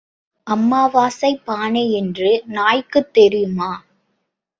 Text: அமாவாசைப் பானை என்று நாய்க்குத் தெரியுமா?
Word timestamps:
அமாவாசைப் 0.47 1.43
பானை 1.45 1.91
என்று 1.91 2.29
நாய்க்குத் 2.47 3.13
தெரியுமா? 3.13 3.71